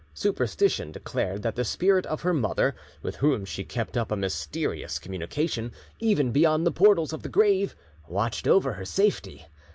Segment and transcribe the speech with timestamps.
[0.15, 4.97] Superstition declared that the spirit of her mother, with whom she kept up a mysterious
[4.97, 7.75] communication even beyond the portals of the grave,
[8.07, 9.45] watched over her safety.